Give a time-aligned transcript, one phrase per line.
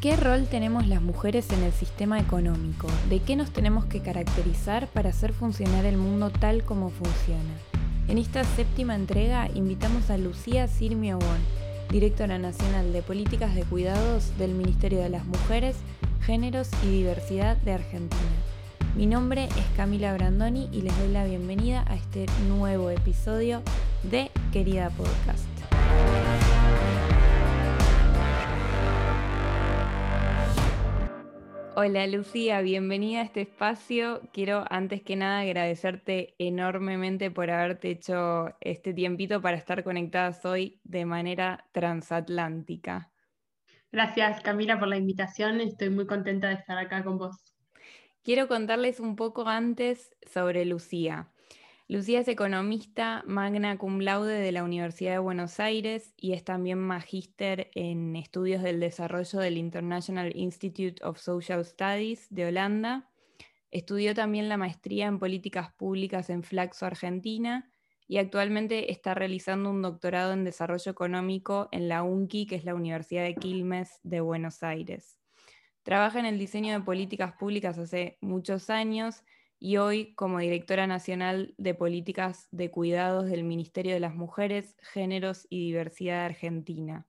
[0.00, 2.86] ¿Qué rol tenemos las mujeres en el sistema económico?
[3.10, 7.58] ¿De qué nos tenemos que caracterizar para hacer funcionar el mundo tal como funciona?
[8.06, 11.18] En esta séptima entrega invitamos a Lucía Sirmio
[11.90, 15.74] directora nacional de Políticas de Cuidados del Ministerio de las Mujeres,
[16.20, 18.22] Géneros y Diversidad de Argentina.
[18.94, 23.62] Mi nombre es Camila Brandoni y les doy la bienvenida a este nuevo episodio
[24.04, 25.57] de Querida Podcast.
[31.80, 34.20] Hola Lucía, bienvenida a este espacio.
[34.32, 40.80] Quiero antes que nada agradecerte enormemente por haberte hecho este tiempito para estar conectadas hoy
[40.82, 43.12] de manera transatlántica.
[43.92, 47.36] Gracias Camila por la invitación, estoy muy contenta de estar acá con vos.
[48.24, 51.28] Quiero contarles un poco antes sobre Lucía.
[51.90, 56.78] Lucía es economista magna cum laude de la Universidad de Buenos Aires y es también
[56.78, 63.08] magíster en estudios del desarrollo del International Institute of Social Studies de Holanda.
[63.70, 67.70] Estudió también la maestría en políticas públicas en Flaxo, Argentina,
[68.06, 72.74] y actualmente está realizando un doctorado en desarrollo económico en la UNCI, que es la
[72.74, 75.18] Universidad de Quilmes de Buenos Aires.
[75.84, 79.24] Trabaja en el diseño de políticas públicas hace muchos años
[79.58, 85.46] y hoy como directora nacional de políticas de cuidados del Ministerio de las Mujeres, Géneros
[85.50, 87.06] y Diversidad de Argentina.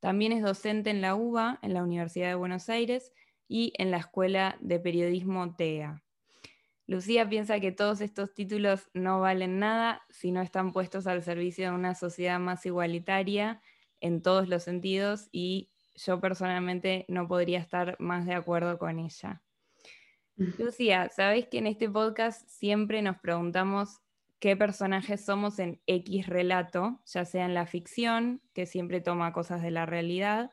[0.00, 3.12] También es docente en la UBA, en la Universidad de Buenos Aires,
[3.50, 6.04] y en la Escuela de Periodismo TEA.
[6.86, 11.68] Lucía piensa que todos estos títulos no valen nada si no están puestos al servicio
[11.68, 13.60] de una sociedad más igualitaria
[14.00, 19.42] en todos los sentidos y yo personalmente no podría estar más de acuerdo con ella.
[20.40, 24.00] Lucía, sabéis que en este podcast siempre nos preguntamos
[24.38, 29.60] qué personajes somos en X relato, ya sea en la ficción, que siempre toma cosas
[29.60, 30.50] de la realidad,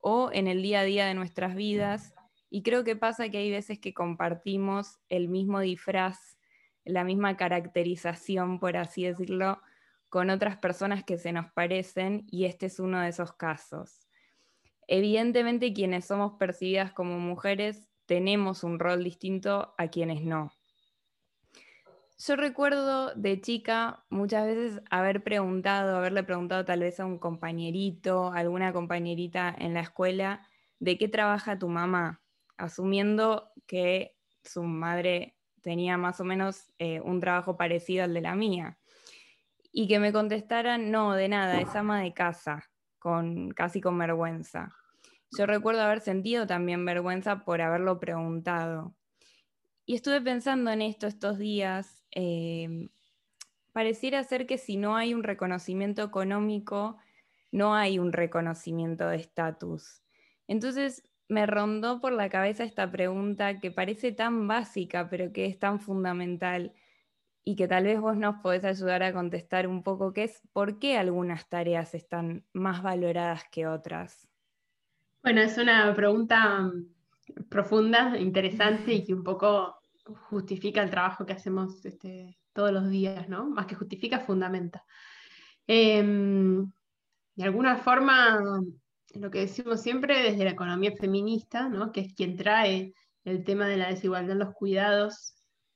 [0.00, 2.16] o en el día a día de nuestras vidas.
[2.50, 6.36] Y creo que pasa que hay veces que compartimos el mismo disfraz,
[6.84, 9.62] la misma caracterización, por así decirlo,
[10.08, 14.08] con otras personas que se nos parecen, y este es uno de esos casos.
[14.88, 20.50] Evidentemente, quienes somos percibidas como mujeres tenemos un rol distinto a quienes no.
[22.18, 28.32] Yo recuerdo de chica muchas veces haber preguntado, haberle preguntado tal vez a un compañerito,
[28.32, 30.42] alguna compañerita en la escuela,
[30.80, 32.22] de qué trabaja tu mamá,
[32.56, 38.34] asumiendo que su madre tenía más o menos eh, un trabajo parecido al de la
[38.34, 38.78] mía.
[39.70, 42.64] Y que me contestaran, no, de nada, es ama de casa,
[42.98, 44.74] con, casi con vergüenza.
[45.36, 48.94] Yo recuerdo haber sentido también vergüenza por haberlo preguntado.
[49.84, 52.04] Y estuve pensando en esto estos días.
[52.10, 52.90] Em,
[53.72, 56.98] pareciera ser que si no hay un reconocimiento económico,
[57.52, 60.02] no hay un reconocimiento de estatus.
[60.46, 65.58] Entonces me rondó por la cabeza esta pregunta que parece tan básica, pero que es
[65.58, 66.74] tan fundamental
[67.44, 70.78] y que tal vez vos nos podés ayudar a contestar un poco, que es por
[70.78, 74.27] qué algunas tareas están más valoradas que otras.
[75.22, 79.78] Bueno, es una pregunta mm, profunda, interesante y que un poco
[80.30, 83.48] justifica el trabajo que hacemos este, todos los días, ¿no?
[83.50, 84.84] Más que justifica, fundamenta.
[85.66, 86.70] Em,
[87.34, 88.40] de alguna forma,
[89.14, 91.92] lo que decimos siempre desde la economía feminista, ¿no?
[91.92, 95.34] que es quien trae el tema de la desigualdad en los cuidados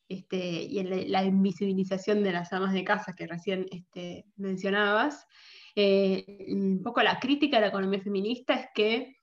[0.08, 5.26] este, y la, invisibilización de las amas de casa que recién este, mencionabas,
[5.74, 9.16] eh, un poco la crítica de la economía feminista es que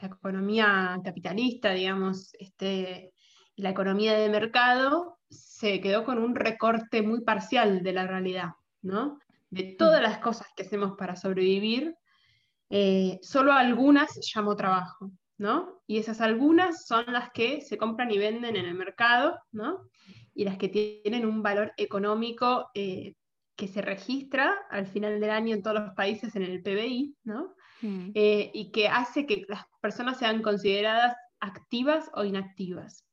[0.00, 3.12] la economía capitalista, digamos, este,
[3.56, 8.50] la economía de mercado, se quedó con un recorte muy parcial de la realidad,
[8.82, 9.18] ¿no?
[9.50, 11.94] De todas las cosas que hacemos para sobrevivir,
[12.70, 15.82] eh, solo algunas llamo trabajo, ¿no?
[15.86, 19.88] Y esas algunas son las que se compran y venden en el mercado, ¿no?
[20.34, 23.14] Y las que tienen un valor económico eh,
[23.56, 27.54] que se registra al final del año en todos los países en el PBI, ¿no?
[27.82, 28.10] Mm.
[28.14, 33.04] Eh, y que hace que las personas sean consideradas activas o inactivas.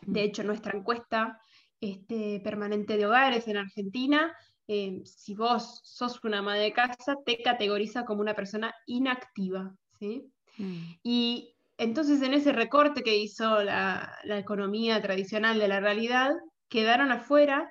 [0.00, 0.24] De mm.
[0.24, 1.40] hecho, nuestra encuesta
[1.80, 4.34] este, permanente de hogares en Argentina,
[4.68, 9.74] eh, si vos sos una ama de casa, te categoriza como una persona inactiva.
[9.98, 10.30] ¿sí?
[10.58, 10.94] Mm.
[11.02, 16.32] Y entonces en ese recorte que hizo la, economía tradicional de la realidad,
[16.68, 17.70] quedaron afuera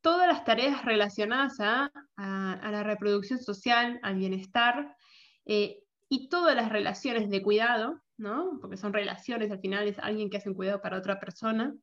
[0.00, 4.96] todas las tareas relacionadas a, a la reproducción social, al bienestar,
[5.48, 8.58] eh, y todas las relaciones de cuidado, ¿no?
[8.60, 11.74] porque son relaciones, al final es alguien que hace un cuidado para otra persona,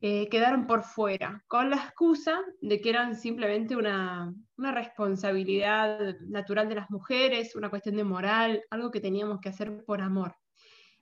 [0.00, 6.70] eh, quedaron por fuera, con la excusa de que eran simplemente una, una, responsabilidad natural
[6.70, 10.36] de las mujeres, una cuestión de moral, algo que teníamos que hacer por amor.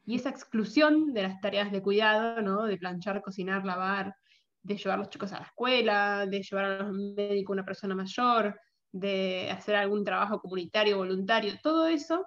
[0.04, 2.64] Y esa exclusión de las tareas de cuidado, ¿no?
[2.64, 4.16] de planchar, cocinar, lavar,
[4.62, 7.64] de llevar a los chicos a la escuela, de llevar a los médicos a una
[7.64, 8.58] persona mayor,
[8.92, 12.26] de hacer algún trabajo comunitario, voluntario, todo eso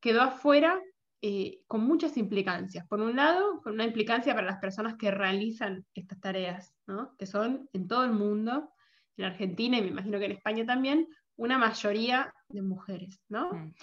[0.00, 0.80] quedó afuera
[1.20, 2.86] eh, con muchas implicancias.
[2.88, 7.14] Por un lado, con una implicancia para las personas que realizan estas tareas, ¿no?
[7.16, 8.72] que son en todo el mundo,
[9.16, 11.06] en Argentina y me imagino que en España también,
[11.36, 13.22] una mayoría de mujeres.
[13.28, 13.52] ¿no?
[13.52, 13.74] Mm.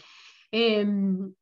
[0.51, 1.33] Em,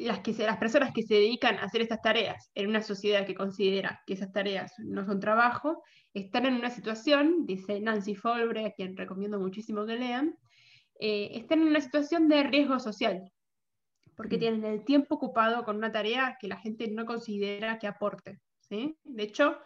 [0.00, 3.34] las, que las personas que se dedican a hacer estas tareas en una sociedad que
[3.34, 5.82] considera que esas tareas no son trabajo,
[6.14, 10.36] están en una situación, dice Nancy Folbre, a quien recomiendo muchísimo que lean,
[10.98, 13.30] eh, están en una situación de riesgo social,
[14.16, 14.40] porque mm.
[14.40, 18.40] tienen el tiempo ocupado con una tarea que la gente no considera que aporte.
[18.60, 18.96] ¿sí?
[19.04, 19.58] De hecho,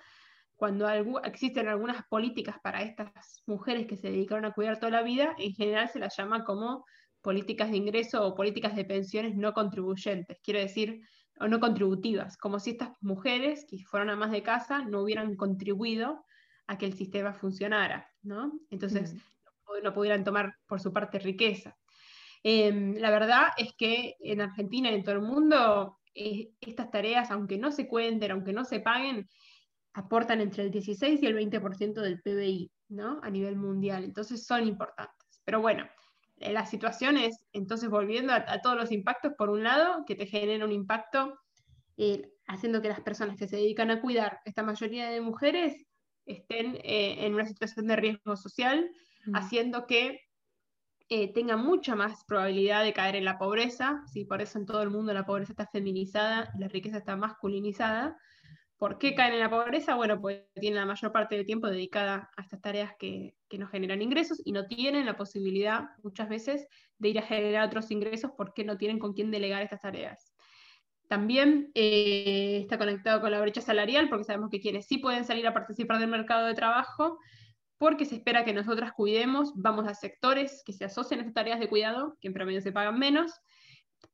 [0.56, 0.88] cuando
[1.22, 5.52] existen algunas políticas para estas mujeres que se dedicaron a cuidar toda la vida, en
[5.52, 6.84] general se las llama como
[7.24, 11.00] políticas de ingreso o políticas de pensiones no contribuyentes, quiero decir,
[11.40, 15.34] o no contributivas, como si estas mujeres que fueron a más de casa no hubieran
[15.34, 16.22] contribuido
[16.66, 18.52] a que el sistema funcionara, ¿no?
[18.70, 19.82] Entonces, mm.
[19.82, 21.74] no pudieran tomar por su parte riqueza.
[22.42, 27.30] Em, la verdad es que en Argentina y en todo el mundo, eh, estas tareas,
[27.30, 29.28] aunque no se cuenten, aunque no se paguen,
[29.94, 33.18] aportan entre el 16 y el 20% del PBI, ¿no?
[33.22, 34.04] A nivel mundial.
[34.04, 35.40] Entonces son importantes.
[35.44, 35.88] Pero bueno,
[36.36, 40.64] la situación es, entonces volviendo a, todos los impactos, por un lado, que te genera
[40.64, 41.38] un impacto
[41.96, 45.86] eh, haciendo que las personas que se dedican a cuidar, esta mayoría de mujeres,
[46.26, 48.90] estén eh, en una situación de riesgo social,
[49.26, 49.36] mm.
[49.36, 50.20] haciendo que
[51.34, 54.24] tengan mucha más probabilidad de caer en la pobreza, ¿sí?
[54.24, 58.16] por eso en todo el mundo la pobreza está feminizada la riqueza está masculinizada,
[58.76, 59.94] ¿Por qué caen en la pobreza?
[59.94, 63.68] Bueno, pues tienen la mayor parte del tiempo dedicada a estas tareas que, que no
[63.68, 66.66] generan ingresos y no tienen la posibilidad muchas veces
[66.98, 70.34] de ir a generar otros ingresos porque no tienen con quién delegar estas tareas.
[71.08, 75.46] También eh, está conectado con la brecha salarial porque sabemos que quienes sí pueden salir
[75.46, 77.18] a participar del mercado de trabajo,
[77.78, 81.60] porque se espera que nosotras cuidemos, vamos a sectores que se asocian a estas tareas
[81.60, 83.32] de cuidado, que en promedio se pagan menos,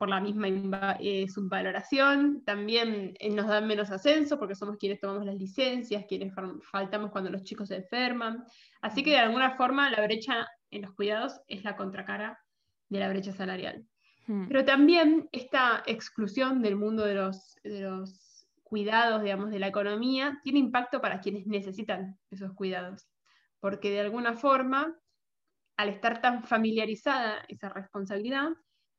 [0.01, 5.27] por la misma eh, subvaloración, también eh, nos dan menos ascenso porque somos quienes tomamos
[5.27, 6.33] las licencias, quienes
[6.63, 8.43] faltamos cuando los chicos se enferman.
[8.81, 12.43] Así que de alguna forma la brecha en los cuidados es la contracara
[12.89, 13.85] de la brecha salarial.
[14.27, 14.49] Hmm.
[14.49, 20.41] Pero también esta exclusión del mundo de los, de los cuidados, digamos, de la economía,
[20.43, 23.07] tiene impacto para quienes necesitan esos cuidados.
[23.61, 24.99] Porque de alguna forma,
[25.77, 28.49] al estar tan familiarizada esa responsabilidad,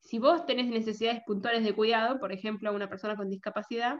[0.02, 3.98] si vos tenés necesidades puntuales de cuidado, por ejemplo, a una persona con discapacidad,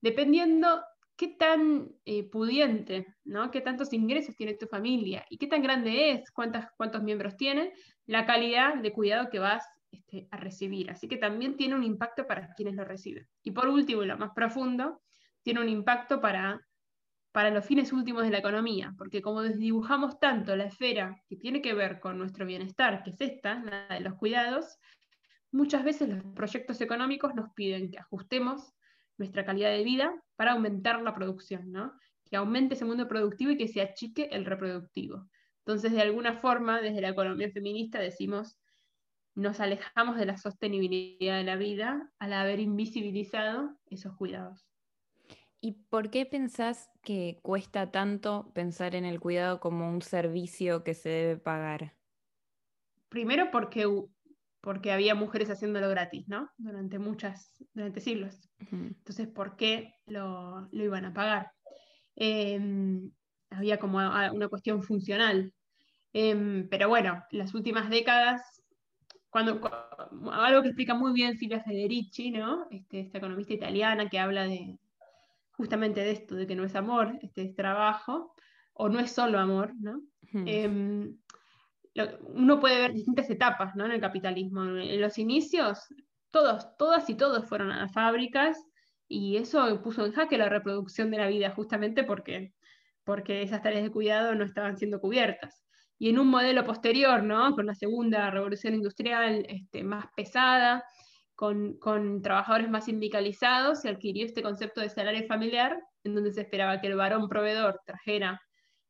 [0.00, 0.82] dependiendo
[1.16, 3.50] qué tan eh, pudiente, ¿no?
[3.50, 7.72] qué tantos ingresos tiene tu familia y qué tan grande es, cuántos miembros tiene,
[8.06, 10.90] la calidad de cuidado que vas este, a recibir.
[10.90, 13.28] Así que también tiene un impacto para quienes lo reciben.
[13.42, 15.02] Y por último, y lo más profundo,
[15.42, 16.60] tiene un impacto para,
[17.32, 21.62] para los fines últimos de la economía, porque como desdibujamos tanto la esfera que tiene
[21.62, 24.78] que ver con nuestro bienestar, que es esta, la de los cuidados,
[25.54, 28.74] muchas veces los proyectos económicos nos piden que ajustemos
[29.16, 31.92] nuestra calidad de vida para aumentar la producción, ¿no?
[32.28, 35.28] que aumente ese mundo productivo y que se achique el reproductivo.
[35.60, 38.58] Entonces, de alguna forma, desde la economía feminista decimos,
[39.36, 44.66] nos alejamos de la sostenibilidad de la vida al haber invisibilizado esos cuidados.
[45.60, 50.94] ¿Y por qué pensás que cuesta tanto pensar en el cuidado como un servicio que
[50.94, 51.94] se debe pagar?
[53.08, 53.86] Primero porque
[54.64, 56.48] porque había mujeres haciéndolo gratis, ¿no?
[56.56, 58.48] Durante muchas, durante siglos.
[58.72, 61.50] Entonces, ¿por qué lo, iban a pagar?
[62.16, 63.10] Em,
[63.50, 65.52] había como una cuestión funcional.
[66.14, 68.62] Em, pero bueno, las últimas décadas,
[69.28, 69.60] cuando,
[70.32, 72.66] algo que explica muy bien Silvia Federici, ¿no?
[72.70, 74.78] Este, esta economista italiana que habla de
[75.52, 78.34] justamente de esto, de que no es amor, este es trabajo,
[78.72, 80.00] o no es solo amor, ¿no?
[82.34, 83.84] Uno puede ver distintas etapas ¿no?
[83.84, 84.64] en el capitalismo.
[84.64, 85.86] En los inicios,
[86.30, 88.58] todos, todas y todos fueron a las fábricas
[89.06, 92.52] y eso puso en jaque la reproducción de la vida justamente porque,
[93.04, 95.64] porque esas tareas de cuidado no estaban siendo cubiertas.
[95.98, 97.54] Y en un modelo posterior, ¿no?
[97.54, 100.84] con la segunda revolución industrial este, más pesada,
[101.36, 106.42] con, con, trabajadores más sindicalizados, se adquirió este concepto de salario familiar, en donde se
[106.42, 108.40] esperaba que el varón proveedor trajera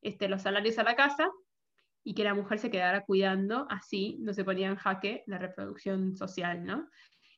[0.01, 1.31] este, los salarios a la casa
[2.05, 6.15] y que la mujer se quedara cuidando, así no se ponía en jaque la reproducción
[6.17, 6.89] social, ¿no?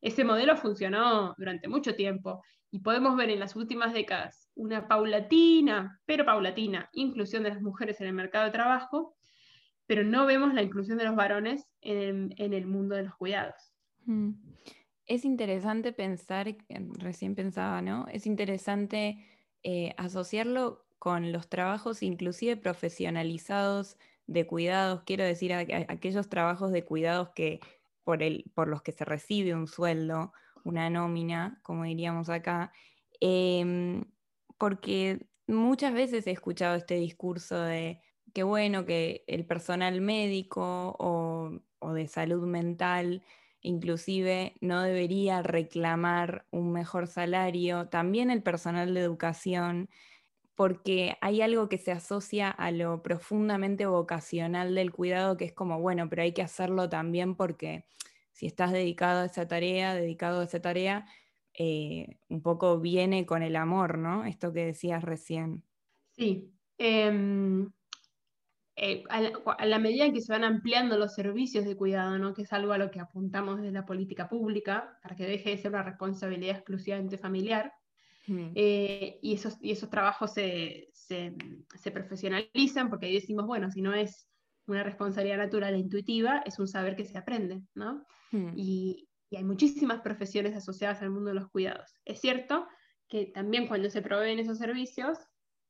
[0.03, 6.01] Ese modelo funcionó durante mucho tiempo y podemos ver en las últimas décadas una paulatina,
[6.05, 9.17] pero paulatina, inclusión de las mujeres en el mercado de trabajo,
[9.87, 13.73] pero no vemos la inclusión de los varones en, el mundo de los cuidados.
[14.05, 14.33] Mm.
[15.07, 16.57] Es interesante pensar,
[16.99, 18.09] recién pensaba, ¿no?
[18.09, 19.25] Es interesante
[19.63, 23.97] eh, asociarlo con los trabajos inclusive profesionalizados
[24.27, 27.61] de cuidados, quiero decir, aquellos trabajos de cuidados que
[28.05, 30.33] por, el, por los que se recibe un sueldo,
[30.65, 32.73] una nómina, como diríamos acá,
[33.21, 34.05] em,
[34.59, 38.01] porque muchas veces he escuchado este discurso de
[38.35, 43.23] que bueno, que el personal médico o, o de salud mental
[43.67, 49.91] inclusive no debería reclamar un mejor salario, también el personal de educación,
[50.57, 55.81] porque hay algo que se asocia a lo profundamente vocacional del cuidado, que es como,
[55.81, 57.85] bueno, pero hay que hacerlo también porque
[58.33, 61.07] si estás dedicado a esa tarea, dedicado a esa tarea,
[61.55, 64.25] eh, un poco viene con el amor, ¿no?
[64.25, 65.63] Esto que decías recién.
[66.13, 66.51] Sí.
[66.79, 67.71] Em,
[68.77, 72.35] eh, a, la, medida en que se van ampliando los servicios de cuidado, ¿no?
[72.35, 75.59] que es algo a lo que apuntamos desde la política pública, para que deje de
[75.59, 77.73] ser una responsabilidad exclusivamente familiar,
[78.27, 78.53] hmm.
[78.55, 81.35] eh, y, esos, y esos trabajos se, se,
[81.75, 84.29] se, profesionalizan, porque ahí decimos, bueno, si no es
[84.67, 88.05] una responsabilidad natural e intuitiva, es un saber que se aprende, ¿no?
[88.33, 88.53] Hmm.
[88.57, 91.93] Y, y hay muchísimas profesiones asociadas al mundo de los cuidados.
[92.05, 92.67] Es cierto
[93.09, 95.19] que también cuando se proveen esos servicios,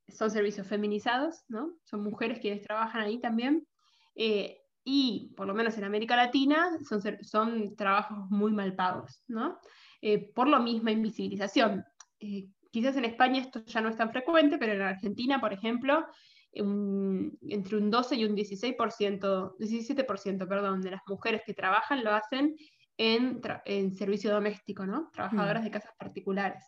[0.08, 1.75] son servicios feminizados, ¿no?
[1.84, 3.66] Son mujeres quienes trabajan ahí también.
[4.14, 9.58] Eh, y por lo menos en América Latina son, son trabajos muy mal pagos, ¿no?
[10.00, 11.84] Eh, por la misma invisibilización.
[12.20, 16.06] Eh, quizás en España esto ya no es tan frecuente, pero en Argentina, por ejemplo,
[16.52, 22.56] entre un 12 y un 16%, 17% perdón, de las mujeres que trabajan lo hacen
[22.96, 25.11] en, en servicio doméstico, ¿no?
[25.12, 25.64] Trabajadoras mm.
[25.64, 26.64] de casas particulares.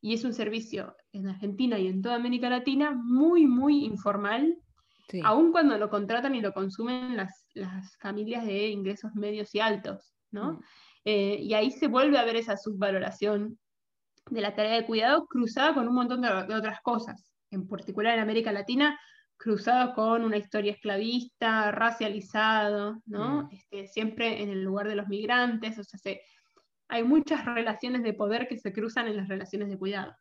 [0.00, 4.56] Y es un servicio en Argentina y en toda América Latina muy, muy informal,
[5.22, 10.14] aun cuando lo contratan y lo consumen las, las familias de ingresos medios y altos,
[10.30, 10.54] ¿no?
[10.54, 10.60] Mm.
[11.04, 13.58] Eh, y ahí se vuelve a ver esa subvaloración
[14.30, 18.14] de la tarea de cuidado cruzada con un montón de, de otras cosas, en particular
[18.14, 18.98] en América Latina,
[19.36, 23.44] cruzado con una historia esclavista, racializado, ¿no?
[23.44, 23.48] Mm.
[23.52, 26.16] Este, siempre en el lugar de los migrantes, o sea,
[26.88, 30.14] hay muchas relaciones de poder que se cruzan en las relaciones de cuidado.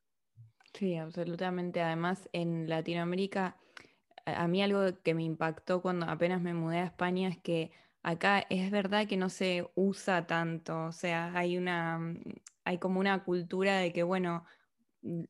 [0.73, 1.81] Sí, absolutamente.
[1.81, 3.55] Además, en Latinoamérica,
[4.25, 7.71] a mí algo que me impactó cuando apenas me mudé a España es que
[8.03, 11.99] acá es verdad que no se usa tanto, o sea, hay una,
[12.65, 14.45] hay como una cultura de que, bueno,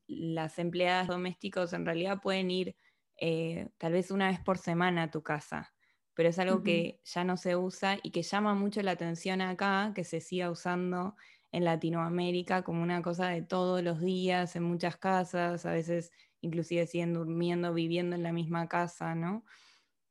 [0.08, 2.76] las empleadas domésticos en realidad pueden ir
[3.18, 5.74] eh, tal vez una vez por semana a tu casa,
[6.14, 9.92] pero es algo que ya no se usa y que llama mucho la atención acá,
[9.96, 11.16] que se siga usando
[11.52, 16.12] en Latinoamérica como una cosa de todos los días, en muchas casas, a veces
[16.42, 19.46] inclusive siguen durmiendo, viviendo en la misma casa, ¿no?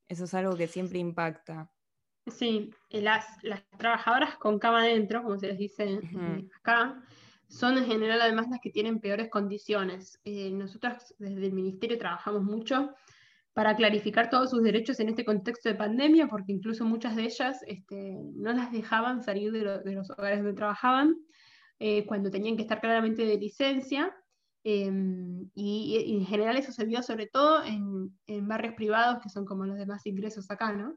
[0.08, 1.73] Eso es algo que siempre impacta.
[2.26, 6.00] Sí, las, las trabajadoras con cama adentro, como se les dice
[6.56, 7.02] acá,
[7.48, 10.18] son en general además las que tienen peores condiciones.
[10.24, 12.94] Eh, nosotros desde el Ministerio trabajamos mucho
[13.52, 17.62] para clarificar todos sus derechos en este contexto de pandemia, porque incluso muchas de ellas
[17.66, 21.16] este, no las dejaban salir de, los hogares donde trabajaban
[21.78, 24.12] eh, cuando tenían que estar claramente de licencia.
[24.64, 29.28] Em, y, y, en general eso se vio sobre todo en, en, barrios privados, que
[29.28, 30.96] son como los demás ingresos acá, ¿no?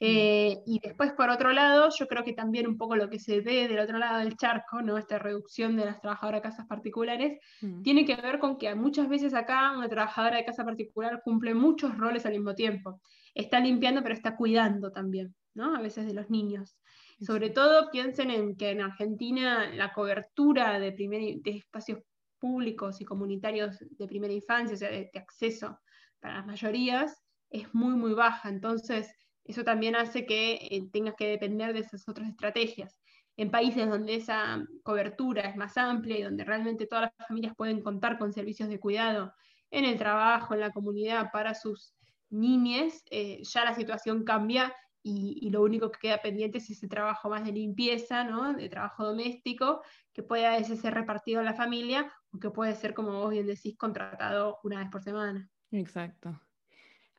[0.00, 0.06] Mm.
[0.06, 3.40] Eh, y después, por otro lado, yo creo que también un poco lo que se
[3.40, 4.98] ve del otro lado del charco, ¿no?
[4.98, 7.82] esta reducción de las trabajadoras de casas particulares, mm.
[7.82, 11.96] tiene que ver con que muchas veces acá una trabajadora de casa particular cumple muchos
[11.96, 13.00] roles al mismo tiempo.
[13.34, 15.74] Está limpiando, pero está cuidando también, ¿no?
[15.74, 16.76] a veces de los niños.
[17.20, 22.00] Sobre todo piensen en que en Argentina la cobertura de, primer, de espacios
[22.38, 25.78] públicos y comunitarios de primera infancia, o sea, de, de acceso
[26.20, 28.48] para las mayorías, es muy, muy baja.
[28.48, 32.98] Entonces, eso también hace que eh, tengas que depender de esas otras estrategias.
[33.36, 37.82] En países donde esa cobertura es más amplia y donde realmente todas las familias pueden
[37.82, 39.34] contar con servicios de cuidado
[39.70, 41.94] en el trabajo, en la comunidad, para sus
[42.30, 44.72] niñes, eh, ya la situación cambia
[45.02, 48.54] y, lo único que queda pendiente es ese trabajo más de limpieza, ¿no?
[48.54, 49.82] de trabajo doméstico,
[50.14, 53.30] que puede a veces ser repartido en la familia o que puede ser, como vos
[53.30, 55.50] bien decís, contratado una vez por semana.
[55.70, 56.40] Exacto.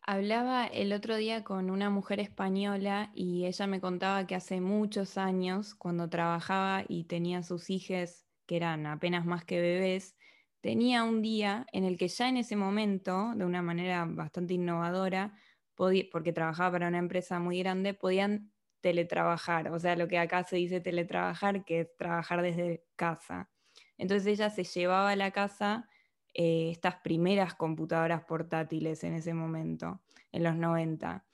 [0.07, 5.17] Hablaba el otro día con una mujer española y ella me contaba que hace muchos
[5.17, 10.15] años, cuando trabajaba y tenía sus hijos, que eran apenas más que bebés,
[10.61, 15.33] tenía un día en el que ya en ese momento, de una manera bastante innovadora,
[15.73, 20.57] porque trabajaba para una empresa muy grande, podían teletrabajar, o sea, lo que acá se
[20.57, 23.49] dice teletrabajar, que es trabajar desde casa.
[23.97, 25.89] Entonces ella se llevaba a la casa
[26.37, 30.01] eh, estas primeras computadoras portátiles en ese momento,
[30.33, 31.25] en los 90.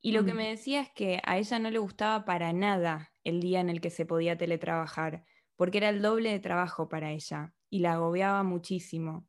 [0.00, 0.36] Y lo que mm.
[0.36, 3.80] me decía es que a ella no le gustaba para nada el día en el
[3.80, 8.42] que se podía teletrabajar, porque era el doble de trabajo para ella y la agobiaba
[8.42, 9.28] muchísimo.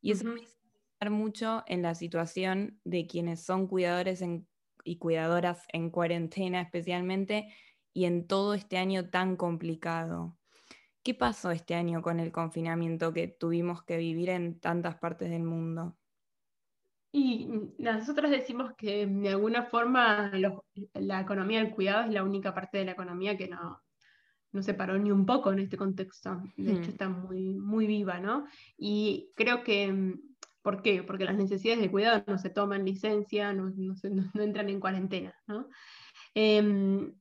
[0.00, 0.56] Y eso me hizo
[1.00, 4.22] pensar mucho en la situación de quienes son cuidadores
[4.84, 7.52] y cuidadoras en cuarentena especialmente
[7.92, 10.38] y en todo este año tan complicado.
[11.04, 15.42] ¿Qué pasó este año con el confinamiento que tuvimos que vivir en tantas partes del
[15.42, 15.98] mundo?
[17.12, 17.46] Y
[17.78, 20.32] nosotros decimos que de alguna forma
[20.94, 23.82] la economía del cuidado es la única parte de la economía que no,
[24.50, 26.40] no se paró ni un poco en este contexto.
[26.56, 26.90] De hecho, hmm.
[26.90, 28.46] está muy, muy viva, ¿no?
[28.78, 30.16] Y creo que,
[30.62, 31.02] ¿por qué?
[31.02, 33.94] Porque las necesidades de cuidado no se toman licencia, no, no,
[34.42, 35.68] entran en cuarentena, ¿no?
[36.34, 37.12] Em,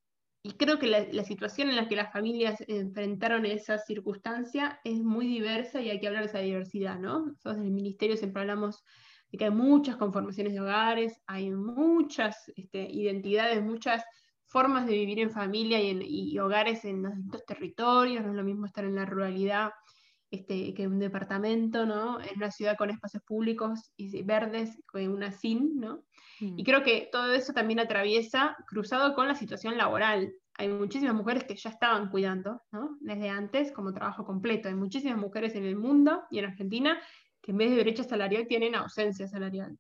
[0.45, 5.25] y creo que la, situación en la que las familias enfrentaron esa circunstancia es muy
[5.25, 7.27] diversa y hay que hablar de esa diversidad, ¿no?
[7.27, 8.83] Nosotros en el ministerio siempre hablamos
[9.31, 14.03] de que hay muchas conformaciones de hogares, hay muchas este, identidades, muchas
[14.47, 18.43] formas de vivir en familia y, en, hogares en los distintos territorios, no es lo
[18.43, 19.71] mismo estar en la ruralidad
[20.33, 22.19] este, que un departamento, ¿no?
[22.19, 26.05] En una ciudad con espacios públicos y verdes, con una sin, ¿no?
[26.39, 26.57] Mm.
[26.57, 30.33] Y creo que todo eso también atraviesa, cruzado con la situación laboral.
[30.57, 32.97] Hay muchísimas mujeres que ya estaban cuidando, ¿no?
[32.99, 34.69] Desde antes, como trabajo completo.
[34.69, 36.99] Hay muchísimas mujeres en el mundo y en Argentina
[37.39, 39.77] que en vez de brecha salarial tienen ausencia salarial.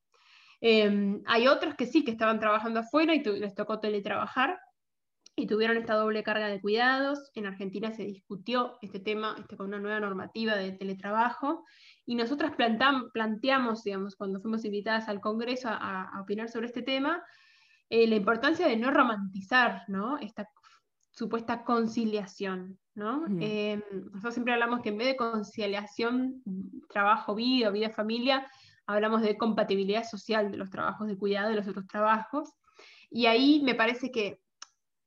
[0.61, 4.59] Em, hay otros que sí, que estaban trabajando afuera y les tocó teletrabajar
[5.35, 7.31] y tuvieron esta doble carga de cuidados.
[7.33, 11.65] En Argentina se discutió este tema este, con una nueva normativa de teletrabajo
[12.05, 17.23] y nosotras planteamos, digamos, cuando fuimos invitadas al Congreso a, opinar sobre este tema,
[17.89, 20.17] eh, la importancia de no romantizar ¿no?
[20.19, 20.47] esta
[21.11, 22.77] supuesta conciliación.
[22.95, 23.25] ¿no?
[23.39, 26.43] Em, nosotros siempre hablamos que en vez de conciliación
[26.89, 28.47] trabajo-vida, vida-familia,
[28.85, 32.49] hablamos de compatibilidad social de los trabajos de cuidado y los otros trabajos.
[33.09, 34.42] Y ahí me parece que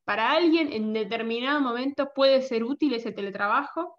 [0.06, 3.98] para alguien en determinado momento puede ser útil ese teletrabajo,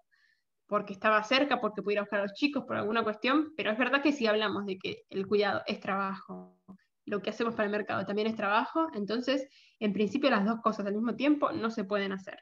[0.66, 4.02] porque estaba cerca, porque pudiera buscar a los chicos por alguna cuestión, pero es verdad
[4.02, 6.58] que si hablamos de que el cuidado es trabajo,
[7.06, 10.86] lo que hacemos para el mercado también es trabajo, entonces en principio las dos cosas
[10.86, 12.40] al mismo tiempo no se pueden hacer.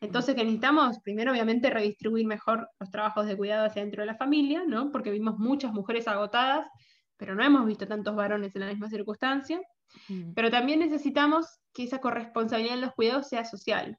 [0.00, 0.98] Entonces, que necesitamos?
[0.98, 4.90] Primero, obviamente, redistribuir mejor los trabajos de cuidado hacia dentro de la familia, ¿no?
[4.90, 6.66] Porque vimos muchas mujeres agotadas,
[7.16, 9.60] pero no hemos visto tantos varones en la misma circunstancia.
[10.34, 13.98] Pero también necesitamos que esa corresponsabilidad en los cuidados sea social,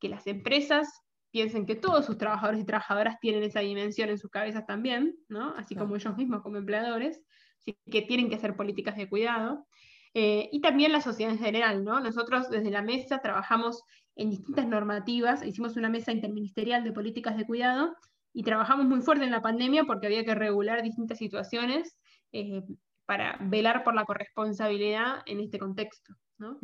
[0.00, 0.88] que las empresas
[1.30, 5.54] piensen que todos sus trabajadores y trabajadoras tienen esa dimensión en sus cabezas también, ¿no?
[5.56, 7.20] así como ellos mismos como empleadores,
[7.58, 9.66] así que tienen que hacer políticas de cuidado.
[10.14, 12.00] Eh, y también la sociedad en general, ¿no?
[12.00, 13.82] Nosotros desde la mesa trabajamos
[14.14, 17.94] en distintas normativas, hicimos una mesa interministerial de políticas de cuidado
[18.32, 21.98] y trabajamos muy fuerte en la pandemia porque había que regular distintas situaciones
[22.32, 22.62] eh,
[23.06, 26.58] para velar por la corresponsabilidad en este contexto, ¿no?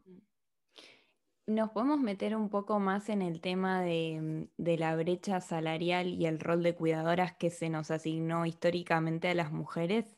[1.46, 6.38] ¿Nos podemos meter un poco más en el tema de, la brecha salarial y el
[6.38, 10.16] rol de cuidadoras que se nos asignó históricamente a las mujeres?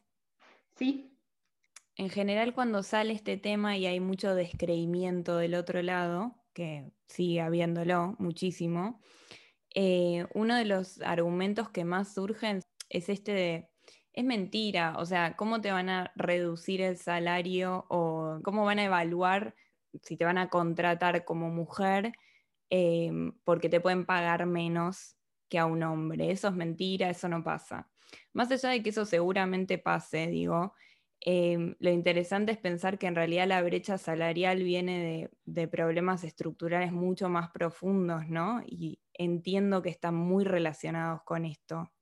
[0.76, 1.18] Sí.
[1.96, 7.40] En general, cuando sale este tema y hay mucho descreimiento del otro lado, que sigue
[7.40, 9.00] habiéndolo muchísimo,
[9.74, 12.60] eh, uno de los argumentos que más surgen
[12.90, 13.70] es este de,
[14.14, 18.84] es mentira, o sea, ¿cómo te van a reducir el salario o cómo van a
[18.84, 19.54] evaluar
[20.02, 22.12] si te van a contratar como mujer
[22.70, 25.16] em, porque te pueden pagar menos
[25.48, 26.30] que a un hombre.
[26.30, 27.88] Eso es mentira, eso no pasa.
[28.32, 30.74] Más allá de que eso seguramente pase, digo,
[31.20, 36.24] em, lo interesante es pensar que en realidad la brecha salarial viene de, de, problemas
[36.24, 38.62] estructurales mucho más profundos, ¿no?
[38.66, 41.93] Y entiendo que están muy relacionados con esto.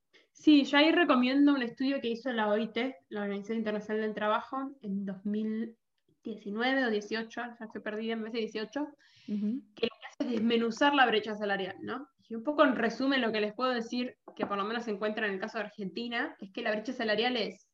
[0.43, 2.77] Sí, yo ahí recomiendo un estudio que hizo la OIT,
[3.07, 5.73] la Organización Internacional del Trabajo, en 2000,
[6.21, 8.87] 19 o 18, ya estoy perdida en vez de 18,
[9.25, 12.09] que lo que hace es desmenuzar la brecha salarial, ¿no?
[12.27, 14.91] Y un poco en resumen lo que les puedo decir, que por lo menos se
[14.91, 17.69] encuentra en el caso de Argentina, es que la brecha salarial es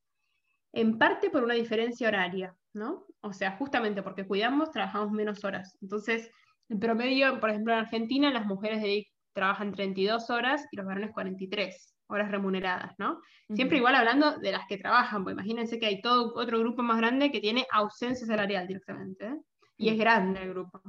[0.71, 3.07] en parte por una diferencia horaria, ¿no?
[3.21, 5.75] O sea, justamente porque cuidamos, trabajamos menos horas.
[5.81, 6.29] Entonces,
[6.69, 11.13] en promedio, por ejemplo, en Argentina, las mujeres de trabajan 32 horas y los varones
[11.13, 13.21] 43 horas remuneradas, ¿no?
[13.53, 16.97] Siempre igual hablando de las que trabajan, pues imagínense que hay todo otro grupo más
[16.97, 19.37] grande que tiene ausencia salarial directamente, ¿eh?
[19.77, 20.81] y es grande el grupo.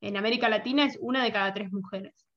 [0.00, 2.28] En América Latina es una de cada tres mujeres.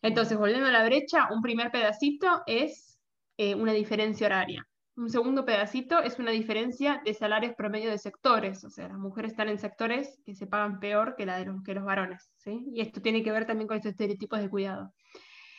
[0.00, 3.00] Entonces, volviendo a la brecha, un primer pedacito es
[3.36, 4.66] eh, una diferencia horaria.
[4.96, 9.30] Un segundo pedacito es una diferencia de salarios promedio de sectores, o sea, las mujeres
[9.30, 12.64] están en sectores que se pagan peor que, la de los, que los varones, ¿sí?
[12.72, 14.92] Y esto tiene que ver también con estos estereotipos de cuidado.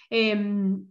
[0.10, 0.86] Em,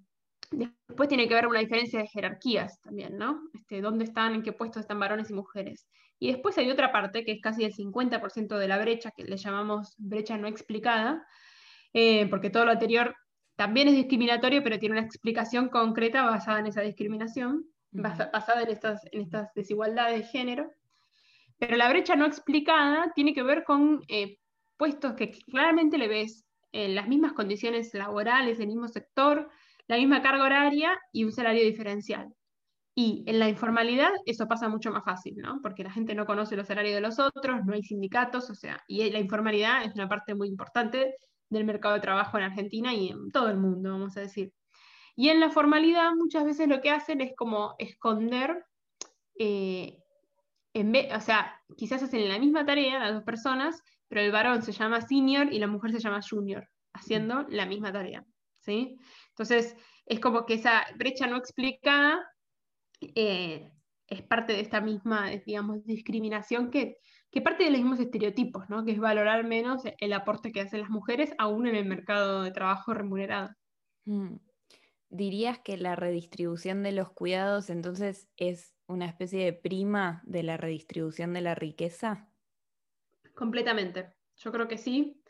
[0.50, 3.42] Después tiene que haber una diferencia de jerarquías también, ¿no?
[3.52, 5.86] Este, ¿Dónde están, en qué puestos están varones y mujeres?
[6.18, 9.36] Y después hay otra parte, que es casi el 50% de la brecha, que le
[9.36, 11.26] llamamos brecha no explicada,
[11.92, 13.14] eh, porque todo lo anterior
[13.56, 19.00] también es discriminatorio, pero tiene una explicación concreta basada en esa discriminación, basada en estas,
[19.12, 20.72] en estas desigualdades de género.
[21.58, 24.38] Pero la brecha no explicada tiene que ver con eh,
[24.76, 29.50] puestos que claramente le ves en las mismas condiciones laborales, el mismo sector,
[29.88, 32.28] la misma carga horaria y un salario diferencial.
[32.94, 35.60] Y en la informalidad eso pasa mucho más fácil, ¿no?
[35.62, 38.82] Porque la gente no conoce los salarios de los otros, no hay sindicatos, o sea,
[38.86, 41.14] y la informalidad es una parte muy importante
[41.48, 44.52] del mercado de trabajo en Argentina y en todo el mundo, vamos a decir.
[45.16, 48.64] Y en la formalidad muchas veces lo que hacen es como esconder,
[49.38, 49.98] eh,
[50.74, 54.72] en o sea, quizás hacen la misma tarea las dos personas, pero el varón se
[54.72, 58.24] llama senior y la mujer se llama junior, haciendo la misma tarea.
[58.68, 58.98] ¿sí?
[59.38, 62.28] Entonces, es como que esa brecha no explicada
[63.00, 63.70] eh,
[64.08, 66.96] es parte de esta misma, digamos, discriminación que,
[67.30, 68.84] que parte de los mismos estereotipos, ¿no?
[68.84, 72.50] que es valorar menos el aporte que hacen las mujeres aún en el mercado de
[72.50, 73.50] trabajo remunerado.
[74.06, 74.36] Mm.
[75.10, 80.56] ¿Dirías que la redistribución de los cuidados entonces es una especie de prima de la
[80.56, 82.28] redistribución de la riqueza?
[83.34, 84.14] Completamente.
[84.36, 85.22] Yo creo que sí,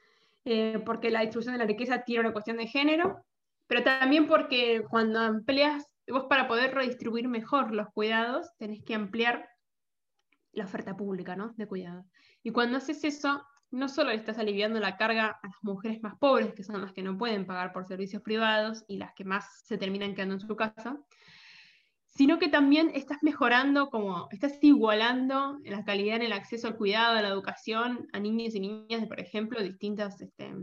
[0.45, 3.25] eh, porque la distribución de la riqueza tiene una cuestión de género,
[3.69, 9.49] pero también porque cuando amplias, vos para poder redistribuir mejor los cuidados, tenés que ampliar
[10.53, 11.53] la oferta pública ¿no?
[11.57, 12.05] de cuidado.
[12.43, 16.55] Y cuando haces eso, no solo estás aliviando la carga a las mujeres más pobres,
[16.55, 19.77] que son las que no pueden pagar por servicios privados y las que más se
[19.77, 20.99] terminan quedando en su casa,
[22.07, 27.19] sino que también estás mejorando, como estás igualando la calidad en el acceso al cuidado,
[27.19, 30.55] a la educación, a niños y niñas por ejemplo, distintas, este,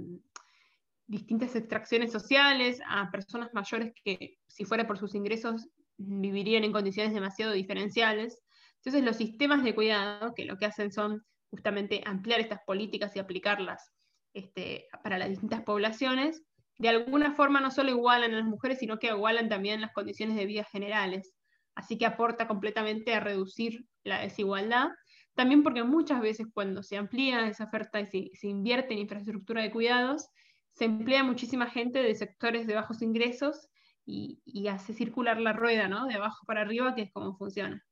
[1.07, 7.13] distintas extracciones sociales, a personas mayores que, si fuera por sus ingresos, vivirían en condiciones
[7.13, 8.41] demasiado diferenciales.
[8.77, 13.19] Entonces, los sistemas de cuidado, que lo que hacen son justamente ampliar estas políticas y
[13.19, 13.91] aplicarlas
[14.33, 16.41] este, para las distintas poblaciones,
[16.77, 20.35] de alguna forma no solo igualan a las mujeres, sino que igualan también las condiciones
[20.35, 21.33] de vida generales
[21.75, 24.89] así que aporta completamente a reducir la desigualdad.
[25.35, 29.71] También porque muchas veces cuando se amplía esa oferta y se, invierte en infraestructura de
[29.71, 30.29] cuidados,
[30.75, 33.69] se emplea muchísima gente de sectores de bajos ingresos
[34.05, 36.05] y, hace circular la rueda, ¿no?
[36.05, 37.83] De abajo para arriba, que es como funciona.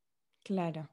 [0.43, 0.89] Claro.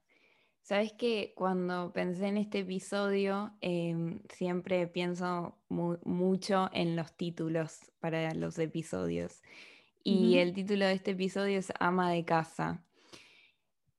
[0.63, 8.33] Sabes que cuando pensé en este episodio, em, siempre pienso mucho en los títulos para
[8.35, 9.43] los episodios
[10.03, 12.83] y el título de este episodio es Ama de casa.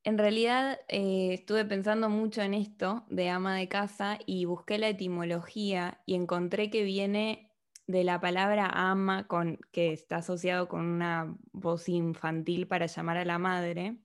[0.03, 4.89] En realidad eh, estuve pensando mucho en esto de ama de casa y busqué la
[4.89, 7.50] etimología y encontré que viene
[7.91, 13.25] de la palabra ama, con, que está asociado con una voz infantil para llamar a
[13.25, 13.97] la madre,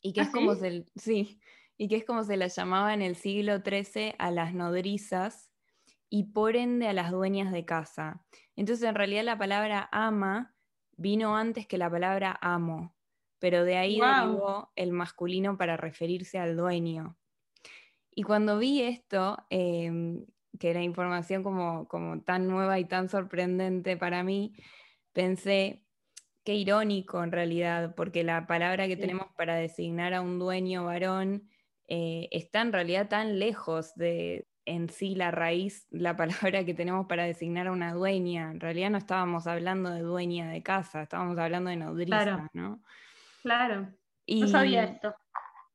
[0.00, 1.40] y que, es ¿Ah, como se, sí,
[1.76, 5.50] y que es como se la llamaba en el siglo XIII a las nodrizas
[6.08, 8.24] y por ende a las dueñas de casa.
[8.56, 10.54] Entonces en realidad la palabra ama
[10.96, 12.94] vino antes que la palabra amo,
[13.38, 17.16] pero de ahí derivó el masculino para referirse al dueño.
[18.10, 20.26] Y cuando vi esto, em,
[20.60, 24.54] que era información como, como tan nueva y tan sorprendente para mí,
[25.12, 25.82] pensé,
[26.44, 31.48] qué irónico en realidad, porque la palabra que tenemos para designar a un dueño varón
[31.88, 36.14] eh, está en realidad tan lejos de, en sí la raíz, la
[36.52, 38.50] palabra que tenemos para designar a una dueña.
[38.50, 42.48] En realidad no estábamos hablando de dueña de casa, estábamos hablando de nodriza, claro.
[42.52, 42.82] ¿no?
[43.42, 43.88] Claro.
[44.28, 45.14] no sabía esto.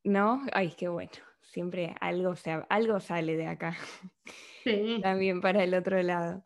[0.04, 0.44] ¿No?
[0.54, 1.12] Ay, qué bueno.
[1.56, 2.34] Siempre algo,
[2.68, 3.78] algo sale de acá.
[4.66, 5.00] Sí.
[5.02, 6.44] También para el otro lado.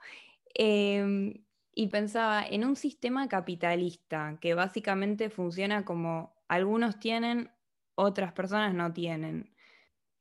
[0.53, 7.49] Em, y pensaba en un sistema capitalista que básicamente funciona como algunos tienen,
[7.95, 9.55] otras personas no tienen.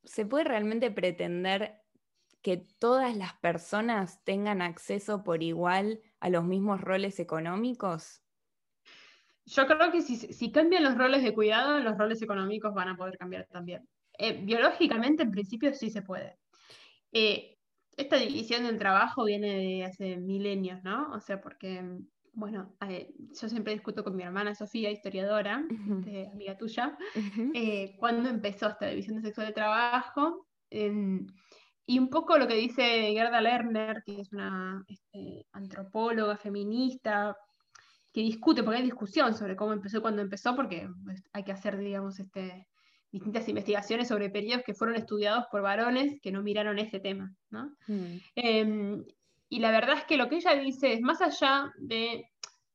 [0.05, 1.83] ¿Se puede realmente pretender
[2.41, 8.23] que todas las personas tengan acceso por igual a los mismos roles económicos?
[9.45, 13.19] Yo creo que si, cambian los roles de cuidado, los roles económicos van a poder
[13.19, 13.89] cambiar también.
[14.19, 16.37] Eh, biológicamente, en principio, sí se puede.
[17.13, 17.57] Eh,
[17.97, 21.11] esta división del trabajo viene de hace milenios, ¿no?
[21.13, 21.83] O sea, porque,
[22.33, 26.97] bueno, eh, yo siempre discuto con mi hermana Sofía, historiadora, este, amiga tuya,
[27.99, 30.47] cuando empezó esta división de sexo de trabajo.
[30.71, 37.35] Y un poco lo que dice Gerda Lerner, que es una este, antropóloga feminista,
[38.13, 41.53] que discute, porque hay discusión sobre cómo empezó y cuándo empezó, porque pues, hay que
[41.53, 42.69] hacer, digamos, este,
[43.11, 47.33] distintas investigaciones sobre periodos que fueron estudiados por varones que no miraron ese tema.
[47.51, 47.75] ¿no?
[47.87, 48.17] Mm.
[48.35, 49.05] Em,
[49.49, 52.31] y la verdad es que lo que ella dice es, más allá de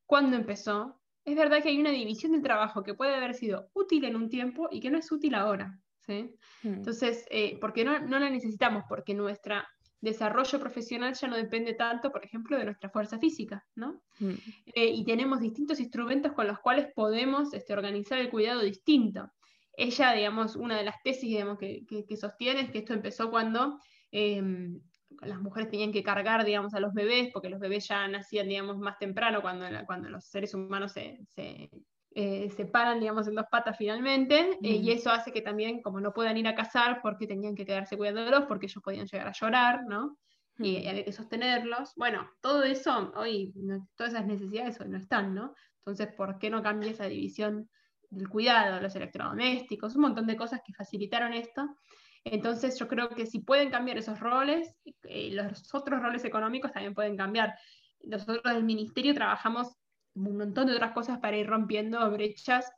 [0.05, 4.05] cuándo empezó, es verdad que hay una división del trabajo que puede haber sido útil
[4.05, 5.79] en un tiempo y que no es útil ahora.
[5.99, 6.35] ¿sí?
[6.63, 6.73] Mm.
[6.73, 9.55] Entonces, eh, porque no, no la necesitamos, porque nuestro
[10.01, 14.01] desarrollo profesional ya no depende tanto, por ejemplo, de nuestra fuerza física, ¿no?
[14.19, 14.33] Mm.
[14.75, 19.31] eh, y tenemos distintos instrumentos con los cuales podemos este, organizar el cuidado distinto.
[19.75, 23.79] Ella, digamos, una de las tesis digamos, que, sostiene es que esto empezó cuando
[24.11, 24.79] em,
[25.21, 28.77] las mujeres tenían que cargar, digamos, a los bebés, porque los bebés ya nacían, digamos,
[28.77, 31.69] más temprano cuando, cuando los seres humanos se, se
[32.15, 36.13] eh, paran, digamos, en dos patas finalmente, eh, y eso hace que también, como no
[36.13, 39.83] puedan ir a cazar porque tenían que quedarse cuidándolos, porque ellos podían llegar a llorar,
[39.87, 40.17] ¿no?
[40.59, 41.93] Y había que sostenerlos.
[41.95, 43.51] Bueno, todo eso, hoy,
[43.95, 45.55] todas esas necesidades hoy no están, ¿no?
[45.79, 47.69] Entonces, ¿por qué no cambia esa división
[48.13, 51.75] del cuidado, los electrodomésticos, un montón de cosas que facilitaron esto?
[52.23, 56.93] Entonces yo creo que si pueden cambiar esos roles, eh, los otros roles económicos también
[56.93, 57.55] pueden cambiar.
[58.01, 59.75] Nosotros del ministerio trabajamos
[60.15, 62.71] un montón de otras cosas para ir rompiendo brechas,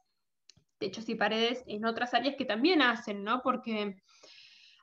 [0.78, 3.42] techos y paredes en otras áreas que también hacen, ¿no?
[3.44, 3.96] Porque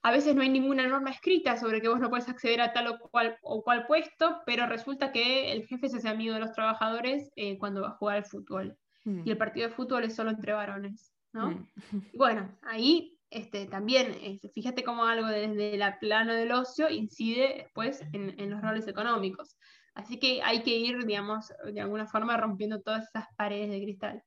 [0.03, 2.89] a veces no hay ninguna norma escrita sobre que vos no puedes acceder a tal
[2.89, 6.53] o cual, o cual puesto, pero resulta que el jefe se hace amigo de los
[6.53, 8.77] trabajadores eh, cuando va a jugar al fútbol.
[9.05, 9.23] Mm.
[9.25, 11.51] Y el partido de fútbol es solo entre varones, ¿no?
[11.51, 11.69] Mm.
[12.15, 18.03] Bueno, ahí este, también, este, fíjate cómo algo desde el plano del ocio incide después
[18.13, 19.57] en, los roles económicos.
[19.95, 24.23] Así que hay que ir, digamos, de alguna forma rompiendo todas esas paredes de cristal.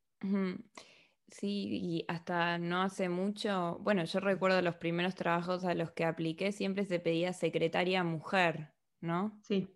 [1.30, 6.06] Sí, y hasta no hace mucho, bueno, yo recuerdo los primeros trabajos a los que
[6.06, 9.40] apliqué, siempre se pedía secretaria mujer, ¿no?
[9.44, 9.68] Sí.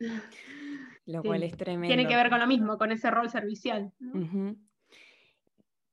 [1.08, 1.88] Lo cual es tremendo.
[1.88, 3.92] Tiene que ver con lo mismo, con ese rol servicial.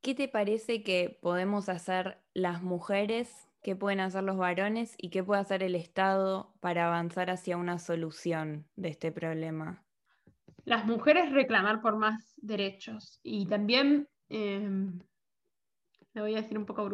[0.01, 5.23] ¿Qué te parece que podemos hacer las mujeres, qué pueden hacer los varones y qué
[5.23, 9.85] puede hacer el Estado para avanzar hacia una solución de este problema?
[10.65, 14.67] Las mujeres reclamar por más derechos y también, eh,
[16.13, 16.89] lo voy a decir un poco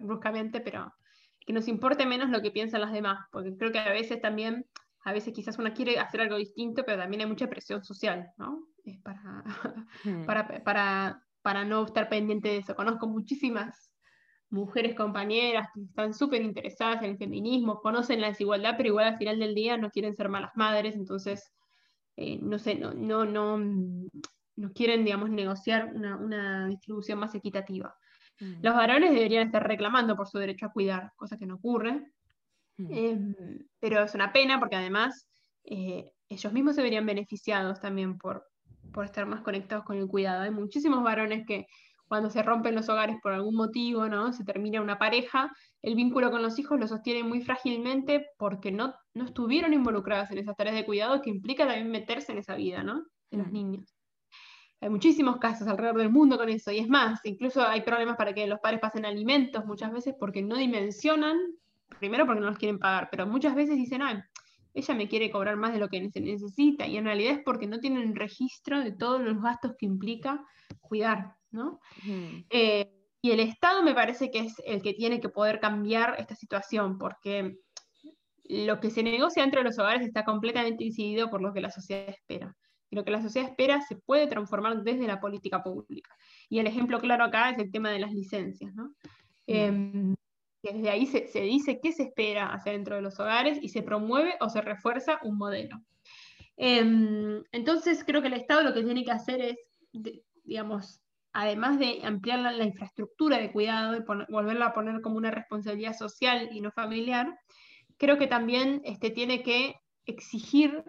[0.00, 0.92] bruscamente, pero
[1.38, 4.66] que nos importe menos lo que piensan las demás, porque creo que a veces también,
[5.04, 8.66] a veces quizás una quiere hacer algo distinto, pero también hay mucha presión social, ¿no?
[9.02, 9.44] para,
[10.04, 10.26] hmm.
[10.26, 12.74] para, para para no estar pendiente de eso.
[12.74, 13.92] Conozco muchísimas
[14.48, 19.18] mujeres compañeras que están súper interesadas en el feminismo, conocen la desigualdad, pero igual al
[19.18, 21.52] final del día no quieren ser malas madres, entonces,
[22.16, 27.94] eh, no sé, no, no, no, no quieren, digamos, negociar una, distribución más equitativa.
[28.40, 28.62] Mm.
[28.62, 32.12] Los varones deberían estar reclamando por su derecho a cuidar, cosa que no ocurre,
[32.78, 32.92] mm.
[32.92, 33.34] em,
[33.80, 35.28] pero es una pena porque además
[35.64, 38.44] eh, ellos mismos se verían beneficiados también por,
[38.92, 40.42] por estar más conectados con el cuidado.
[40.42, 41.66] Hay muchísimos varones que
[42.12, 44.34] cuando se rompen los hogares por algún motivo, ¿no?
[44.34, 48.94] Se termina una pareja, el vínculo con los hijos lo sostienen muy frágilmente porque no,
[49.14, 52.82] no estuvieron involucrados en esas tareas de cuidado que implica también meterse en esa vida,
[52.82, 53.06] ¿no?
[53.30, 53.94] De los niños.
[54.82, 58.34] Hay muchísimos casos alrededor del mundo con eso, y es más, incluso hay problemas para
[58.34, 61.38] que los padres pasen alimentos muchas veces porque no dimensionan,
[61.98, 64.18] primero porque no los quieren pagar, pero muchas veces dicen, ay,
[64.74, 67.66] ella me quiere cobrar más de lo que se necesita y en realidad es porque
[67.66, 70.44] no tienen registro de todos los gastos que implica
[70.80, 71.80] cuidar, ¿no?
[72.50, 76.34] Eh, y el Estado me parece que es el que tiene que poder cambiar esta
[76.34, 77.56] situación porque
[78.44, 81.70] lo que se negocia dentro de los hogares está completamente incidido por lo que la
[81.70, 82.56] sociedad espera.
[82.90, 86.14] Y lo que la sociedad espera se puede transformar desde la política pública.
[86.50, 88.94] Y el ejemplo claro acá es el tema de las licencias, ¿no?
[90.62, 94.34] Desde ahí se, dice qué se espera hacer dentro de los hogares y se promueve
[94.40, 95.80] o se refuerza un modelo.
[96.56, 99.58] Em, entonces creo que el Estado lo que tiene que hacer es,
[100.44, 101.00] digamos,
[101.32, 106.50] además de ampliar la, infraestructura de cuidado y volverla a poner como una responsabilidad social
[106.52, 107.38] y no familiar,
[107.96, 109.74] creo que también este, tiene que
[110.06, 110.84] exigir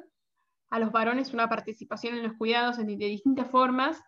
[0.70, 4.02] a los varones una participación en los cuidados de distintas formas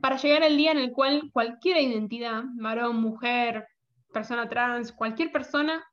[0.00, 3.66] para llegar al día en el cual cualquier identidad, varón, mujer,
[4.14, 5.84] persona trans, cualquier persona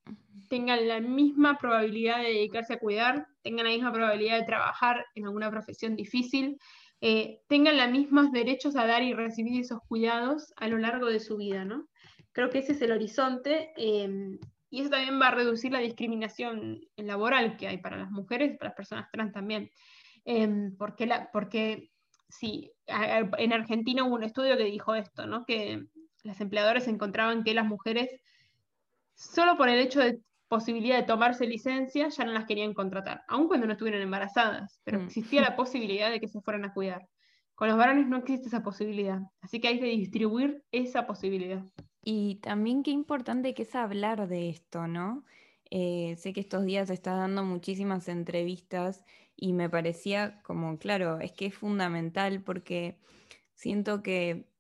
[0.50, 5.26] tenga la misma probabilidad de dedicarse a cuidar, tenga la misma probabilidad de trabajar en
[5.26, 6.58] alguna profesión difícil,
[7.02, 11.20] eh, tengan los mismos derechos a dar y recibir esos cuidados a lo largo de
[11.20, 11.88] su vida, ¿no?
[12.32, 16.80] Creo que ese es el horizonte em, y eso también va a reducir la discriminación
[16.96, 19.70] laboral que hay para las mujeres y para las personas trans también.
[20.24, 21.90] Em, porque, la, porque
[22.30, 25.44] sí, en Argentina hubo un estudio que dijo esto, ¿no?
[25.46, 25.86] Que
[26.24, 28.10] las empleadoras encontraban que las mujeres,
[29.16, 33.48] solo por el hecho de posibilidad de tomarse licencia, ya no las querían contratar, aun
[33.48, 35.06] cuando no estuvieran embarazadas, pero mm.
[35.06, 37.08] existía la posibilidad de que se fueran a cuidar.
[37.56, 41.64] Con los varones no existe esa posibilidad, así que hay que distribuir esa posibilidad.
[42.04, 45.24] Y también qué importante que es hablar de esto, ¿no?
[45.70, 49.06] Eh, sé que estos días estás dando muchísimas entrevistas
[49.38, 52.98] y me parecía como, claro, es que es fundamental porque
[53.54, 54.51] siento que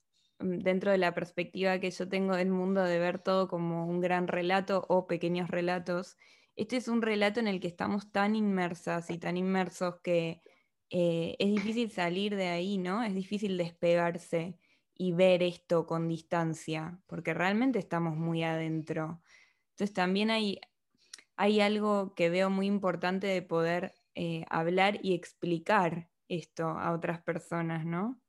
[0.41, 4.27] dentro de la perspectiva que yo tengo del mundo de ver todo como un gran
[4.27, 6.17] relato o pequeños relatos,
[6.55, 10.41] este es un relato en el que estamos tan inmersas y tan inmersos que
[10.89, 13.03] eh, es difícil salir de ahí, ¿no?
[13.03, 14.57] Es difícil despegarse
[14.93, 19.21] y ver esto con distancia, porque realmente estamos muy adentro.
[19.71, 20.59] Entonces también hay,
[21.37, 27.21] hay algo que veo muy importante de poder eh, hablar y explicar esto a otras
[27.23, 28.20] personas, ¿no?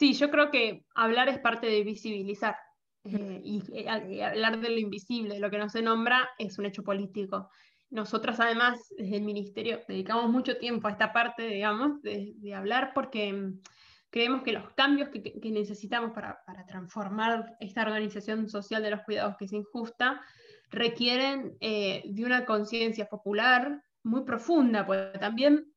[0.00, 2.56] Sí, yo creo que hablar es parte de visibilizar.
[3.04, 6.82] Eh, y, hablar de lo invisible, de lo que no se nombra, es un hecho
[6.82, 7.50] político.
[7.90, 13.30] Nosotras además, desde el Ministerio, dedicamos mucho tiempo a esta parte, digamos, de, hablar porque
[13.30, 13.60] mm,
[14.08, 19.44] creemos que los cambios que, necesitamos para, transformar esta organización social de los cuidados que
[19.44, 20.22] es injusta
[20.70, 25.69] requieren eh, de una conciencia popular muy profunda, porque también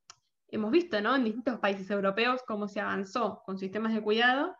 [0.53, 1.15] hemos visto ¿no?
[1.15, 4.55] en distintos países europeos cómo se avanzó con sistemas de cuidado,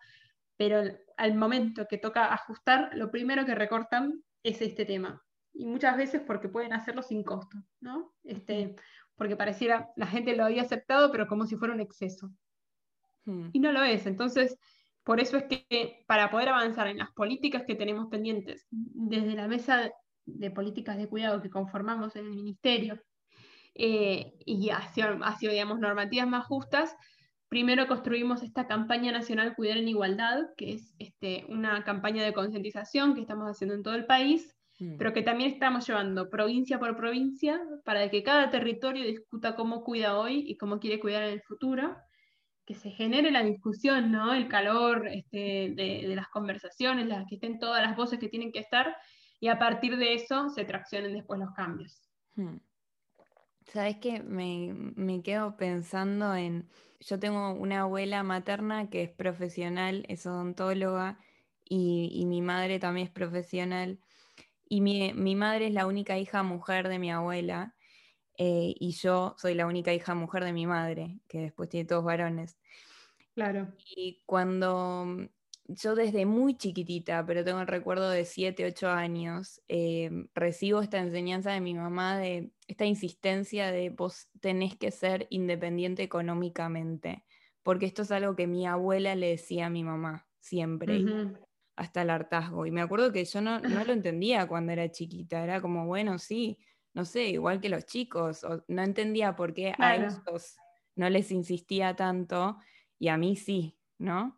[0.57, 0.81] pero
[1.17, 5.21] al momento que toca ajustar, lo primero que recortan es este tema
[5.53, 8.13] y muchas veces porque pueden hacerlo sin costo, ¿no?
[8.23, 8.75] Este,
[9.15, 12.31] porque pareciera, la gente lo había aceptado, pero como si fuera un exceso.
[13.25, 13.49] Hmm.
[13.53, 14.07] Y no lo es.
[14.07, 14.57] Entonces,
[15.03, 19.47] por eso es que para poder avanzar en las políticas que tenemos pendientes, desde la
[19.47, 19.91] mesa
[20.25, 22.99] de políticas de cuidado que conformamos en el ministerio,
[23.75, 26.95] eh, y hacia, hacia, digamos, normativas más justas,
[27.49, 33.13] primero construimos esta campaña nacional Cuidar en Igualdad, que es este, una campaña de concientización
[33.15, 34.97] que estamos haciendo en todo el país, Mm.
[34.97, 40.17] pero que también estamos llevando provincia por provincia para que cada territorio discuta cómo cuida
[40.17, 41.95] hoy y cómo quiere cuidar en el futuro,
[42.65, 44.33] que se genere la discusión, ¿no?
[44.33, 48.59] el calor este, de, las conversaciones, las, que estén todas las voces que tienen que
[48.59, 48.95] estar,
[49.39, 52.01] y a partir de eso se traccionen después los cambios.
[52.35, 52.57] Hmm.
[53.73, 56.69] Sabes que me, me, quedo pensando en.
[56.99, 61.19] Yo tengo una abuela materna que es profesional, es odontóloga,
[61.65, 63.99] y, y mi madre también es profesional.
[64.69, 67.75] Y mi, madre es la única hija mujer de mi abuela
[68.37, 72.03] eh, y yo soy la única hija mujer de mi madre, que después tiene todos
[72.03, 72.57] varones.
[73.35, 73.71] Claro.
[73.95, 75.29] Y cuando
[75.67, 80.99] yo desde muy chiquitita, pero tengo el recuerdo de 7, 8 años, eh, recibo esta
[80.99, 87.23] enseñanza de mi mamá, de esta insistencia de vos tenés que ser independiente económicamente,
[87.63, 91.05] porque esto es algo que mi abuela le decía a mi mamá siempre
[91.75, 92.65] hasta el hartazgo.
[92.65, 96.19] Y me acuerdo que yo no, no, lo entendía cuando era chiquita, era como, bueno,
[96.19, 96.57] sí,
[96.93, 100.21] no sé, igual que los chicos, no entendía por qué a ellos
[100.95, 102.57] no les insistía tanto
[102.99, 104.37] y a mí sí, ¿no?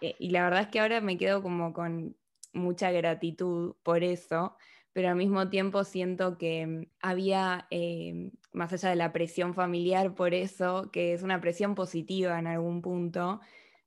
[0.00, 2.16] Eh, y la verdad es que ahora me quedo como con
[2.52, 4.56] mucha gratitud por eso,
[4.92, 10.14] pero al mismo tiempo siento que mm, había, eh, más allá de la presión familiar
[10.14, 13.40] por eso, que es una presión positiva en algún punto,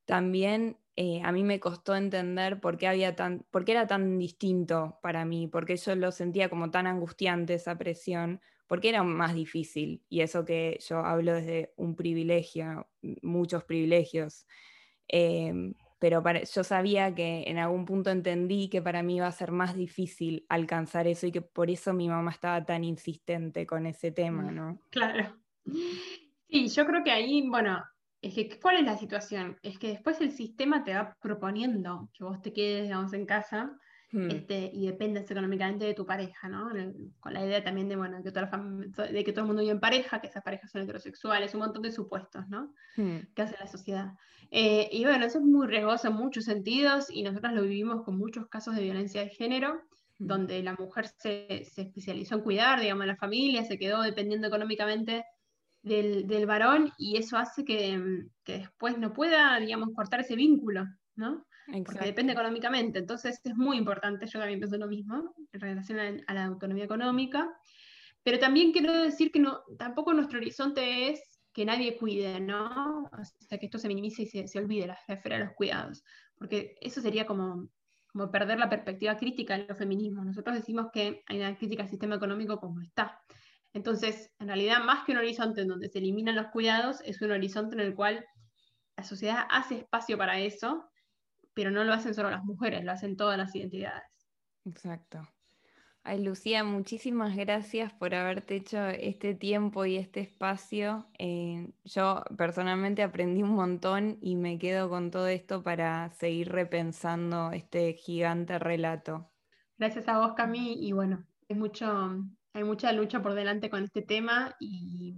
[0.06, 4.20] también eh, a mí me costó entender por qué, había tan, por qué era tan
[4.20, 9.34] distinto para mí, porque yo lo sentía como tan angustiante esa presión, porque era más
[9.34, 10.04] difícil.
[10.10, 12.90] Y eso que yo hablo desde un privilegio,
[13.22, 14.46] muchos privilegios.
[15.08, 19.52] Em, pero yo sabía que en algún punto entendí que para mí iba a ser
[19.52, 24.12] más difícil alcanzar eso y que por eso mi mamá estaba tan insistente con ese
[24.12, 24.82] tema, ¿no?
[24.90, 25.38] Claro.
[26.48, 27.84] Sí, yo creo que ahí, bueno,
[28.22, 29.58] es que, ¿cuál es la situación?
[29.62, 33.78] Es que después el sistema te va proponiendo que vos te quedes, digamos, en casa
[34.12, 34.32] hmm.
[34.32, 36.69] este, y dependes económicamente de tu pareja, ¿no?
[37.19, 39.80] Con la idea también de, bueno, que toda de que todo el mundo vive en
[39.80, 42.74] pareja, que esas parejas son heterosexuales, un montón de supuestos, ¿no?
[42.95, 43.19] Hmm.
[43.36, 44.13] Que hace la sociedad.
[44.52, 48.17] Eh, y bueno, eso es muy riesgoso en muchos sentidos y nosotros lo vivimos con
[48.17, 49.76] muchos casos de violencia de género
[50.17, 50.28] hmm.
[50.28, 54.48] donde la mujer se, se, especializó en cuidar, digamos, a la familia, se quedó dependiendo
[54.48, 55.26] económicamente
[55.82, 60.86] del, del varón y eso hace que, que, después no pueda, digamos, cortar ese vínculo,
[61.15, 61.45] ¿no?
[61.86, 63.00] Porque depende económicamente.
[63.00, 67.50] Entonces es muy importante, yo también pienso lo mismo, en relación a, la autonomía económica.
[68.24, 73.04] Pero también quiero decir que no, tampoco nuestro horizonte es que nadie cuide, ¿no?
[73.04, 76.04] O sea, que esto se minimice y se, se olvide la esfera de los cuidados.
[76.38, 77.70] Porque eso sería como,
[78.12, 80.26] como perder la perspectiva crítica de los feminismos.
[80.26, 83.20] Nosotros decimos que hay una crítica al sistema económico como está.
[83.74, 87.32] Entonces, en realidad, más que un horizonte en donde se eliminan los cuidados, es un
[87.32, 88.26] horizonte en el cual
[88.98, 90.88] la sociedad hace espacio para eso,
[91.54, 94.04] pero no lo hacen solo las mujeres, lo hacen todas las identidades.
[94.65, 95.27] Exacto.
[96.04, 101.08] Ay, Lucía, muchísimas gracias por haberte hecho este tiempo y este espacio.
[101.19, 107.52] Eh, yo personalmente aprendí un montón y me quedo con todo esto para seguir repensando
[107.52, 109.29] este gigante relato.
[109.77, 114.02] Gracias a vos, Cami, y bueno, es mucho, hay mucha lucha por delante con este
[114.02, 115.15] tema y,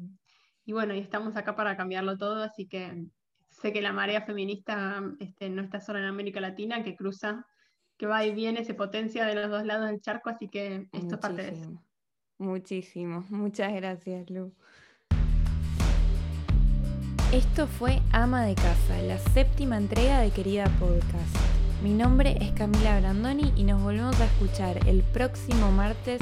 [0.68, 3.06] bueno, y estamos acá para cambiarlo todo, así que
[3.62, 7.46] sé que la marea feminista este, no está solo en América Latina, que cruza,
[7.98, 11.16] que va y viene, se potencia de los dos lados del charco, así que esto
[11.16, 11.72] es parte de eso.
[12.40, 14.52] Muchísimo, muchas gracias, Lu.
[17.32, 21.36] Esto fue Ama de Casa, la séptima entrega de Querida Podcast.
[21.84, 26.20] Mi nombre es Camila Brandoni y nos volvemos a escuchar el próximo martes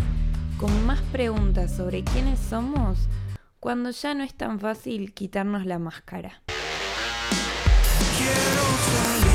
[0.57, 3.07] con más preguntas sobre quiénes somos
[3.59, 6.41] cuando ya no es tan fácil quitarnos la máscara.
[8.17, 9.28] Quiero